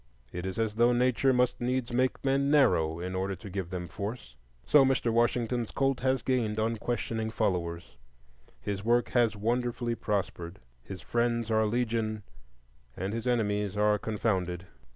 It 0.31 0.47
is 0.47 0.57
as 0.57 0.73
though 0.73 0.93
Nature 0.93 1.31
must 1.31 1.61
needs 1.61 1.93
make 1.93 2.25
men 2.25 2.49
narrow 2.49 2.99
in 2.99 3.13
order 3.13 3.35
to 3.35 3.49
give 3.51 3.69
them 3.69 3.87
force. 3.87 4.35
So 4.65 4.83
Mr. 4.83 5.13
Washington's 5.13 5.69
cult 5.69 5.99
has 5.99 6.23
gained 6.23 6.57
unquestioning 6.57 7.29
followers, 7.29 7.97
his 8.59 8.83
work 8.83 9.09
has 9.09 9.35
wonderfully 9.35 9.93
prospered, 9.93 10.57
his 10.81 11.03
friends 11.03 11.51
are 11.51 11.67
legion, 11.67 12.23
and 12.97 13.13
his 13.13 13.27
enemies 13.27 13.77
are 13.77 13.99
confounded. 13.99 14.65